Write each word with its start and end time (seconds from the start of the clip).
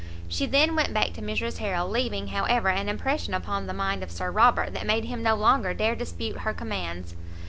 She 0.27 0.47
then 0.47 0.75
went 0.75 0.95
back 0.95 1.13
to 1.13 1.21
Mrs 1.21 1.59
Harrel, 1.59 1.87
leaving, 1.87 2.29
however, 2.29 2.69
an 2.69 2.89
impression 2.89 3.35
upon 3.35 3.67
the 3.67 3.73
mind 3.75 4.01
of 4.01 4.09
Sir 4.09 4.31
Robert, 4.31 4.73
that 4.73 4.87
made 4.87 5.05
him 5.05 5.21
no 5.21 5.35
longer 5.35 5.75
dare 5.75 5.95
dispute 5.95 6.39
her 6.39 6.55
commands. 6.55 7.15